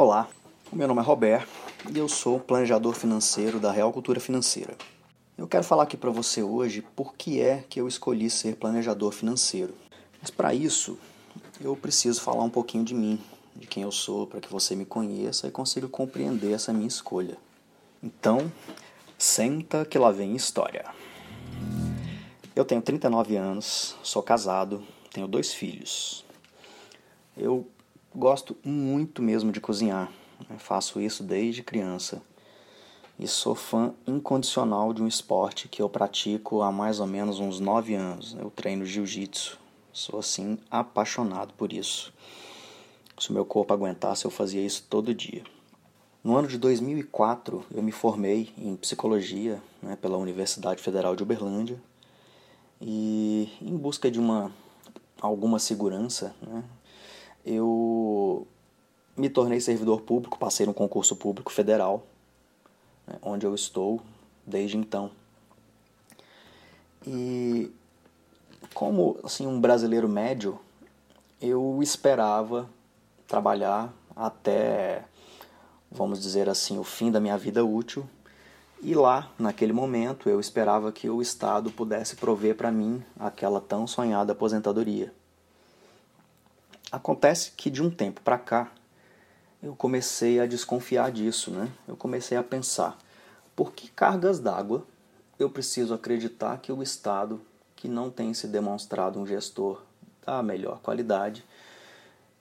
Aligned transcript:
Olá, 0.00 0.28
o 0.70 0.76
meu 0.76 0.86
nome 0.86 1.00
é 1.00 1.04
Roberto 1.04 1.48
e 1.92 1.98
eu 1.98 2.08
sou 2.08 2.38
planejador 2.38 2.94
financeiro 2.94 3.58
da 3.58 3.72
Real 3.72 3.92
Cultura 3.92 4.20
Financeira. 4.20 4.76
Eu 5.36 5.48
quero 5.48 5.64
falar 5.64 5.82
aqui 5.82 5.96
para 5.96 6.08
você 6.08 6.40
hoje 6.40 6.82
por 6.94 7.14
que 7.14 7.40
é 7.40 7.64
que 7.68 7.80
eu 7.80 7.88
escolhi 7.88 8.30
ser 8.30 8.54
planejador 8.54 9.10
financeiro. 9.10 9.74
Mas 10.20 10.30
para 10.30 10.54
isso, 10.54 10.96
eu 11.60 11.74
preciso 11.74 12.20
falar 12.20 12.44
um 12.44 12.48
pouquinho 12.48 12.84
de 12.84 12.94
mim, 12.94 13.20
de 13.56 13.66
quem 13.66 13.82
eu 13.82 13.90
sou, 13.90 14.24
para 14.24 14.38
que 14.38 14.48
você 14.48 14.76
me 14.76 14.84
conheça 14.84 15.48
e 15.48 15.50
consiga 15.50 15.88
compreender 15.88 16.52
essa 16.52 16.72
minha 16.72 16.86
escolha. 16.86 17.36
Então, 18.00 18.52
senta 19.18 19.84
que 19.84 19.98
lá 19.98 20.12
vem 20.12 20.36
história. 20.36 20.84
Eu 22.54 22.64
tenho 22.64 22.80
39 22.80 23.34
anos, 23.34 23.96
sou 24.04 24.22
casado, 24.22 24.80
tenho 25.12 25.26
dois 25.26 25.52
filhos. 25.52 26.24
Eu 27.36 27.66
Gosto 28.18 28.56
muito 28.64 29.22
mesmo 29.22 29.52
de 29.52 29.60
cozinhar. 29.60 30.10
Né? 30.50 30.58
faço 30.58 31.00
isso 31.00 31.22
desde 31.22 31.62
criança. 31.62 32.20
E 33.16 33.28
sou 33.28 33.54
fã 33.54 33.94
incondicional 34.04 34.92
de 34.92 35.00
um 35.00 35.06
esporte 35.06 35.68
que 35.68 35.80
eu 35.80 35.88
pratico 35.88 36.60
há 36.62 36.72
mais 36.72 36.98
ou 36.98 37.06
menos 37.06 37.38
uns 37.38 37.60
9 37.60 37.94
anos. 37.94 38.36
Eu 38.36 38.50
treino 38.50 38.84
jiu-jitsu. 38.84 39.56
Sou 39.92 40.18
assim 40.18 40.58
apaixonado 40.68 41.54
por 41.54 41.72
isso. 41.72 42.12
Se 43.16 43.30
o 43.30 43.32
meu 43.32 43.44
corpo 43.44 43.72
aguentasse, 43.72 44.24
eu 44.24 44.32
fazia 44.32 44.66
isso 44.66 44.84
todo 44.90 45.14
dia. 45.14 45.44
No 46.24 46.36
ano 46.36 46.48
de 46.48 46.58
2004, 46.58 47.66
eu 47.72 47.84
me 47.84 47.92
formei 47.92 48.52
em 48.58 48.74
psicologia 48.74 49.62
né, 49.80 49.94
pela 49.94 50.18
Universidade 50.18 50.82
Federal 50.82 51.14
de 51.14 51.22
Uberlândia 51.22 51.80
e, 52.80 53.48
em 53.62 53.76
busca 53.76 54.10
de 54.10 54.18
uma 54.18 54.50
alguma 55.20 55.58
segurança, 55.58 56.34
né, 56.42 56.64
eu 57.44 58.46
me 59.16 59.28
tornei 59.28 59.60
servidor 59.60 60.02
público, 60.02 60.38
passei 60.38 60.64
no 60.66 60.74
concurso 60.74 61.16
público 61.16 61.52
federal, 61.52 62.06
né, 63.06 63.16
onde 63.22 63.46
eu 63.46 63.54
estou 63.54 64.00
desde 64.46 64.76
então. 64.76 65.10
E 67.06 67.70
como 68.74 69.18
assim 69.24 69.46
um 69.46 69.60
brasileiro 69.60 70.08
médio, 70.08 70.58
eu 71.40 71.80
esperava 71.82 72.68
trabalhar 73.26 73.92
até, 74.14 75.04
vamos 75.90 76.20
dizer 76.20 76.48
assim, 76.48 76.78
o 76.78 76.84
fim 76.84 77.10
da 77.10 77.20
minha 77.20 77.38
vida 77.38 77.64
útil. 77.64 78.08
E 78.80 78.94
lá, 78.94 79.30
naquele 79.38 79.72
momento, 79.72 80.28
eu 80.28 80.38
esperava 80.38 80.92
que 80.92 81.10
o 81.10 81.20
Estado 81.20 81.70
pudesse 81.70 82.14
prover 82.14 82.56
para 82.56 82.70
mim 82.70 83.02
aquela 83.18 83.60
tão 83.60 83.86
sonhada 83.86 84.32
aposentadoria. 84.32 85.12
Acontece 86.90 87.52
que 87.56 87.68
de 87.68 87.82
um 87.82 87.90
tempo 87.90 88.20
para 88.22 88.38
cá 88.38 88.72
eu 89.62 89.74
comecei 89.74 90.40
a 90.40 90.46
desconfiar 90.46 91.10
disso, 91.10 91.50
né? 91.50 91.70
Eu 91.86 91.96
comecei 91.96 92.38
a 92.38 92.42
pensar, 92.42 92.96
por 93.54 93.72
que 93.72 93.88
cargas 93.88 94.38
d'água 94.38 94.86
eu 95.38 95.50
preciso 95.50 95.92
acreditar 95.92 96.58
que 96.58 96.72
o 96.72 96.82
Estado, 96.82 97.40
que 97.76 97.88
não 97.88 98.10
tem 98.10 98.32
se 98.32 98.46
demonstrado 98.46 99.20
um 99.20 99.26
gestor 99.26 99.82
da 100.24 100.42
melhor 100.42 100.80
qualidade, 100.80 101.44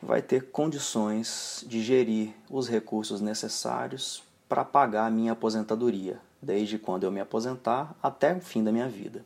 vai 0.00 0.22
ter 0.22 0.50
condições 0.50 1.64
de 1.66 1.82
gerir 1.82 2.34
os 2.48 2.68
recursos 2.68 3.20
necessários 3.20 4.22
para 4.48 4.64
pagar 4.64 5.06
a 5.06 5.10
minha 5.10 5.32
aposentadoria, 5.32 6.20
desde 6.40 6.78
quando 6.78 7.04
eu 7.04 7.10
me 7.10 7.20
aposentar 7.20 7.94
até 8.02 8.34
o 8.34 8.40
fim 8.40 8.62
da 8.62 8.70
minha 8.70 8.88
vida. 8.88 9.24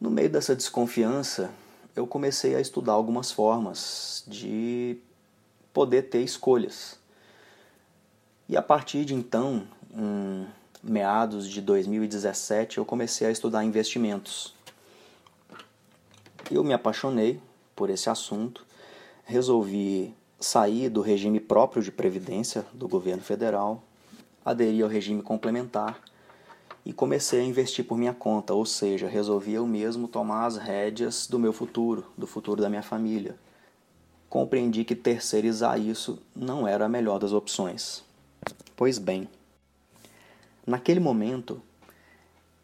No 0.00 0.10
meio 0.10 0.28
dessa 0.28 0.54
desconfiança, 0.54 1.50
eu 1.94 2.06
comecei 2.06 2.54
a 2.54 2.60
estudar 2.60 2.92
algumas 2.92 3.30
formas 3.30 4.24
de 4.26 4.98
poder 5.72 6.02
ter 6.02 6.22
escolhas. 6.22 6.98
E 8.48 8.56
a 8.56 8.62
partir 8.62 9.04
de 9.04 9.14
então, 9.14 9.66
em 9.94 10.46
meados 10.82 11.48
de 11.48 11.60
2017, 11.60 12.78
eu 12.78 12.84
comecei 12.84 13.26
a 13.26 13.30
estudar 13.30 13.64
investimentos. 13.64 14.54
Eu 16.50 16.64
me 16.64 16.72
apaixonei 16.72 17.40
por 17.76 17.90
esse 17.90 18.08
assunto, 18.08 18.64
resolvi 19.24 20.14
sair 20.40 20.88
do 20.88 21.00
regime 21.00 21.40
próprio 21.40 21.82
de 21.82 21.92
previdência 21.92 22.64
do 22.72 22.88
governo 22.88 23.22
federal, 23.22 23.82
aderir 24.44 24.82
ao 24.82 24.90
regime 24.90 25.20
complementar 25.20 26.00
e 26.84 26.92
comecei 26.92 27.40
a 27.40 27.44
investir 27.44 27.84
por 27.84 27.98
minha 27.98 28.14
conta, 28.14 28.54
ou 28.54 28.64
seja, 28.64 29.08
resolvi 29.08 29.52
eu 29.52 29.66
mesmo 29.66 30.08
tomar 30.08 30.46
as 30.46 30.56
rédeas 30.56 31.26
do 31.26 31.38
meu 31.38 31.52
futuro, 31.52 32.06
do 32.16 32.26
futuro 32.26 32.62
da 32.62 32.70
minha 32.70 32.82
família. 32.82 33.36
Compreendi 34.28 34.84
que 34.84 34.94
terceirizar 34.94 35.80
isso 35.80 36.18
não 36.34 36.66
era 36.66 36.84
a 36.84 36.88
melhor 36.88 37.18
das 37.18 37.32
opções. 37.32 38.04
Pois 38.76 38.98
bem, 38.98 39.28
naquele 40.66 41.00
momento 41.00 41.60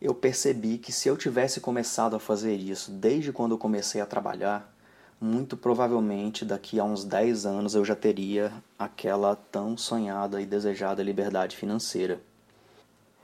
eu 0.00 0.14
percebi 0.14 0.78
que 0.78 0.90
se 0.90 1.08
eu 1.08 1.16
tivesse 1.16 1.60
começado 1.60 2.16
a 2.16 2.20
fazer 2.20 2.56
isso 2.56 2.90
desde 2.90 3.32
quando 3.32 3.52
eu 3.52 3.58
comecei 3.58 4.00
a 4.00 4.06
trabalhar, 4.06 4.72
muito 5.20 5.56
provavelmente 5.56 6.44
daqui 6.44 6.80
a 6.80 6.84
uns 6.84 7.04
10 7.04 7.46
anos 7.46 7.76
eu 7.76 7.84
já 7.84 7.94
teria 7.94 8.52
aquela 8.76 9.36
tão 9.36 9.76
sonhada 9.76 10.42
e 10.42 10.46
desejada 10.46 11.04
liberdade 11.04 11.56
financeira. 11.56 12.20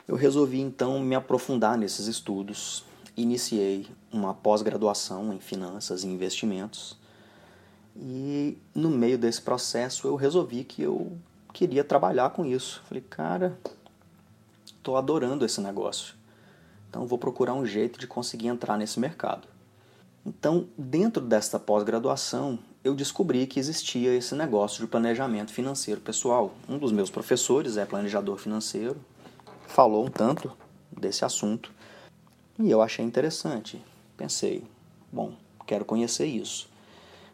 Eu 0.08 0.16
resolvi 0.16 0.58
então 0.58 0.98
me 1.00 1.14
aprofundar 1.14 1.76
nesses 1.76 2.06
estudos. 2.06 2.82
Iniciei 3.14 3.86
uma 4.10 4.32
pós-graduação 4.32 5.34
em 5.34 5.38
finanças 5.38 6.02
e 6.02 6.06
investimentos. 6.06 6.96
E 7.94 8.56
no 8.74 8.88
meio 8.88 9.18
desse 9.18 9.42
processo 9.42 10.08
eu 10.08 10.16
resolvi 10.16 10.64
que 10.64 10.80
eu 10.80 11.12
queria 11.52 11.84
trabalhar 11.84 12.30
com 12.30 12.46
isso. 12.46 12.82
Falei, 12.88 13.04
cara, 13.10 13.58
estou 14.64 14.96
adorando 14.96 15.44
esse 15.44 15.60
negócio. 15.60 16.14
Então 16.88 17.06
vou 17.06 17.18
procurar 17.18 17.52
um 17.52 17.66
jeito 17.66 18.00
de 18.00 18.06
conseguir 18.06 18.48
entrar 18.48 18.78
nesse 18.78 18.98
mercado. 18.98 19.46
Então, 20.24 20.66
dentro 20.76 21.22
desta 21.22 21.58
pós-graduação, 21.58 22.58
eu 22.82 22.94
descobri 22.94 23.46
que 23.46 23.60
existia 23.60 24.14
esse 24.14 24.34
negócio 24.34 24.80
de 24.80 24.86
planejamento 24.86 25.52
financeiro 25.52 26.00
pessoal. 26.00 26.54
Um 26.68 26.78
dos 26.78 26.92
meus 26.92 27.10
professores 27.10 27.76
é 27.76 27.84
planejador 27.84 28.36
financeiro, 28.38 28.96
falou 29.68 30.04
um 30.04 30.10
tanto 30.10 30.50
desse 30.90 31.24
assunto 31.24 31.72
e 32.58 32.70
eu 32.70 32.82
achei 32.82 33.04
interessante. 33.04 33.80
Pensei, 34.16 34.64
bom, 35.12 35.34
quero 35.66 35.84
conhecer 35.84 36.26
isso. 36.26 36.68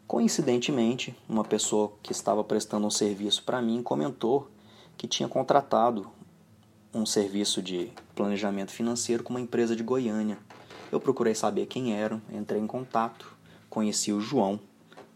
Coincidentemente, 0.07 1.17
uma 1.27 1.45
pessoa 1.45 1.93
que 2.03 2.13
estava 2.13 2.45
prestando 2.45 2.87
um 2.87 2.91
serviço 2.91 3.43
para 3.45 3.63
mim 3.63 3.83
comentou 3.83 4.51
que 4.99 5.09
tinha 5.09 5.29
contratado 5.29 6.11
um 6.93 7.07
serviço 7.07 7.63
de 7.63 7.91
planejamento 8.15 8.71
financeiro 8.71 9.23
com 9.23 9.33
uma 9.33 9.41
empresa 9.41 9.75
de 9.75 9.83
Goiânia. 9.83 10.39
Eu 10.93 11.01
procurei 11.01 11.35
saber 11.35 11.67
quem 11.67 11.95
eram, 11.95 12.21
entrei 12.31 12.61
em 12.61 12.67
contato, 12.67 13.35
conheci 13.71 14.13
o 14.13 14.21
João, 14.21 14.61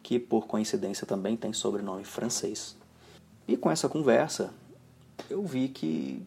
que 0.02 0.18
por 0.18 0.46
coincidência 0.46 1.06
também 1.06 1.36
tem 1.36 1.52
sobrenome 1.52 2.04
francês. 2.04 2.76
E 3.46 3.56
com 3.56 3.70
essa 3.70 3.88
conversa, 3.88 4.54
eu 5.28 5.44
vi 5.44 5.68
que 5.68 6.22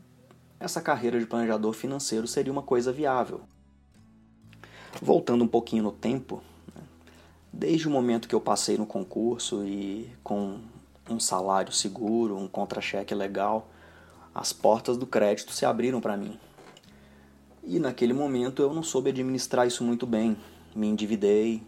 essa 0.61 0.79
carreira 0.79 1.19
de 1.19 1.25
planejador 1.25 1.73
financeiro 1.73 2.27
seria 2.27 2.53
uma 2.53 2.61
coisa 2.61 2.93
viável. 2.93 3.41
Voltando 5.01 5.43
um 5.43 5.47
pouquinho 5.47 5.83
no 5.83 5.91
tempo, 5.91 6.43
né, 6.75 6.83
desde 7.51 7.87
o 7.87 7.91
momento 7.91 8.27
que 8.27 8.35
eu 8.35 8.39
passei 8.39 8.77
no 8.77 8.85
concurso 8.85 9.65
e 9.65 10.07
com 10.23 10.59
um 11.09 11.19
salário 11.19 11.73
seguro, 11.73 12.37
um 12.37 12.47
contra-cheque 12.47 13.15
legal, 13.15 13.69
as 14.35 14.53
portas 14.53 14.97
do 14.97 15.07
crédito 15.07 15.51
se 15.51 15.65
abriram 15.65 15.99
para 15.99 16.15
mim. 16.15 16.37
E 17.63 17.79
naquele 17.79 18.13
momento 18.13 18.61
eu 18.61 18.71
não 18.71 18.83
soube 18.83 19.09
administrar 19.09 19.65
isso 19.65 19.83
muito 19.83 20.05
bem. 20.05 20.37
Me 20.75 20.87
endividei 20.87 21.63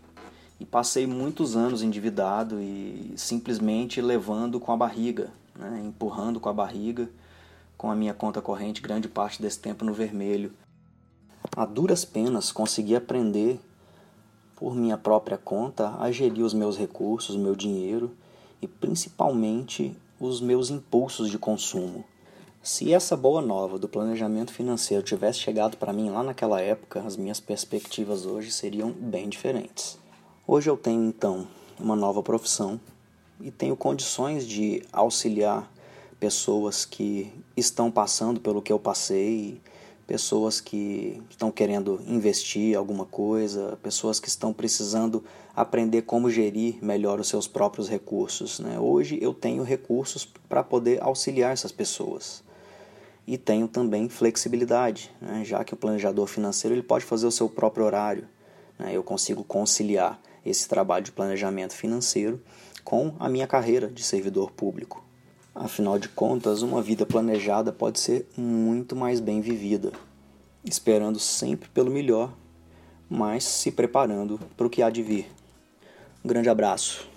e 0.59 0.65
passei 0.65 1.07
muitos 1.07 1.55
anos 1.55 1.81
endividado 1.81 2.61
e 2.61 3.13
simplesmente 3.17 4.01
levando 4.01 4.59
com 4.59 4.71
a 4.71 4.77
barriga, 4.77 5.31
né? 5.55 5.81
empurrando 5.83 6.39
com 6.39 6.47
a 6.47 6.53
barriga 6.53 7.09
com 7.83 7.91
a 7.91 7.95
minha 7.95 8.13
conta 8.13 8.41
corrente 8.41 8.81
grande 8.81 9.09
parte 9.09 9.41
desse 9.41 9.59
tempo 9.59 9.83
no 9.83 9.93
vermelho. 9.93 10.53
A 11.53 11.65
duras 11.65 12.05
penas 12.05 12.49
consegui 12.49 12.95
aprender 12.95 13.59
por 14.55 14.73
minha 14.73 14.97
própria 14.97 15.37
conta 15.37 15.93
a 15.99 16.09
gerir 16.09 16.45
os 16.45 16.53
meus 16.53 16.77
recursos, 16.77 17.35
meu 17.35 17.53
dinheiro 17.53 18.15
e 18.61 18.67
principalmente 18.69 19.93
os 20.17 20.39
meus 20.39 20.69
impulsos 20.69 21.29
de 21.29 21.37
consumo. 21.37 22.05
Se 22.61 22.93
essa 22.93 23.17
boa 23.17 23.41
nova 23.41 23.77
do 23.77 23.89
planejamento 23.89 24.53
financeiro 24.53 25.03
tivesse 25.03 25.39
chegado 25.39 25.75
para 25.75 25.91
mim 25.91 26.09
lá 26.09 26.23
naquela 26.23 26.61
época, 26.61 27.01
as 27.01 27.17
minhas 27.17 27.41
perspectivas 27.41 28.25
hoje 28.25 28.49
seriam 28.49 28.93
bem 28.93 29.27
diferentes. 29.27 29.99
Hoje 30.47 30.69
eu 30.69 30.77
tenho 30.77 31.03
então 31.03 31.45
uma 31.77 31.97
nova 31.97 32.23
profissão 32.23 32.79
e 33.41 33.51
tenho 33.51 33.75
condições 33.75 34.47
de 34.47 34.85
auxiliar 34.93 35.69
pessoas 36.23 36.85
que 36.85 37.33
estão 37.57 37.91
passando 37.91 38.39
pelo 38.39 38.61
que 38.61 38.71
eu 38.71 38.79
passei, 38.79 39.59
pessoas 40.07 40.61
que 40.61 41.21
estão 41.29 41.51
querendo 41.51 41.99
investir 42.07 42.77
alguma 42.77 43.03
coisa, 43.03 43.77
pessoas 43.83 44.21
que 44.21 44.29
estão 44.29 44.53
precisando 44.53 45.21
aprender 45.53 46.03
como 46.03 46.29
gerir 46.29 46.81
melhor 46.81 47.19
os 47.19 47.27
seus 47.27 47.45
próprios 47.45 47.89
recursos. 47.89 48.61
Né? 48.61 48.79
Hoje 48.79 49.19
eu 49.21 49.33
tenho 49.33 49.63
recursos 49.63 50.23
para 50.47 50.63
poder 50.63 51.03
auxiliar 51.03 51.51
essas 51.51 51.73
pessoas. 51.73 52.41
E 53.27 53.37
tenho 53.37 53.67
também 53.67 54.07
flexibilidade, 54.07 55.11
né? 55.19 55.43
já 55.43 55.61
que 55.65 55.73
o 55.73 55.77
planejador 55.77 56.27
financeiro 56.27 56.73
ele 56.73 56.83
pode 56.83 57.03
fazer 57.03 57.27
o 57.27 57.31
seu 57.31 57.49
próprio 57.49 57.85
horário. 57.85 58.29
Né? 58.79 58.91
Eu 58.95 59.03
consigo 59.03 59.43
conciliar 59.43 60.21
esse 60.45 60.69
trabalho 60.69 61.03
de 61.03 61.11
planejamento 61.11 61.73
financeiro 61.73 62.41
com 62.81 63.13
a 63.19 63.27
minha 63.27 63.45
carreira 63.45 63.89
de 63.89 64.05
servidor 64.05 64.51
público. 64.51 65.02
Afinal 65.55 65.99
de 65.99 66.09
contas, 66.09 66.63
uma 66.63 66.81
vida 66.81 67.05
planejada 67.05 67.71
pode 67.71 67.99
ser 67.99 68.27
muito 68.35 68.95
mais 68.95 69.19
bem 69.19 69.39
vivida, 69.39 69.91
esperando 70.65 71.19
sempre 71.19 71.69
pelo 71.69 71.91
melhor, 71.91 72.33
mas 73.07 73.43
se 73.43 73.71
preparando 73.71 74.39
para 74.57 74.65
o 74.65 74.69
que 74.69 74.81
há 74.81 74.89
de 74.89 75.03
vir. 75.03 75.31
Um 76.25 76.27
grande 76.27 76.49
abraço. 76.49 77.12